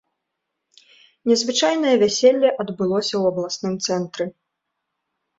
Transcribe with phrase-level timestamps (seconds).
[1.31, 4.25] Незвычайнае вяселле адбылося у абласным цэнтры.